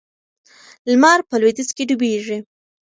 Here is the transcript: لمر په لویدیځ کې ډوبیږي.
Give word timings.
لمر 0.89 1.19
په 1.29 1.35
لویدیځ 1.41 1.69
کې 1.75 1.83
ډوبیږي. 1.89 2.37